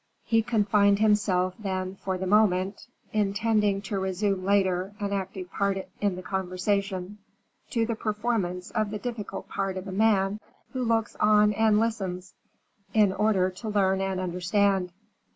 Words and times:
He 0.23 0.41
confined 0.41 0.97
himself, 0.97 1.53
then, 1.59 1.93
for 1.97 2.17
the 2.17 2.25
moment 2.25 2.87
intending 3.13 3.83
to 3.83 3.99
resume 3.99 4.43
later 4.43 4.95
an 4.99 5.13
active 5.13 5.51
part 5.51 5.77
in 5.99 6.15
the 6.15 6.23
conversation 6.23 7.19
to 7.69 7.85
the 7.85 7.93
performance 7.93 8.71
of 8.71 8.89
the 8.89 8.97
difficult 8.97 9.47
part 9.47 9.77
of 9.77 9.87
a 9.87 9.91
man 9.91 10.39
who 10.73 10.83
looks 10.83 11.15
on 11.17 11.53
and 11.53 11.79
listens, 11.79 12.33
in 12.95 13.13
order 13.13 13.51
to 13.51 13.69
learn 13.69 14.01
and 14.01 14.19
understand. 14.19 14.91